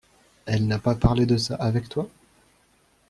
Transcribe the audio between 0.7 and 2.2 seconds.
pas parlé de ça avec toi?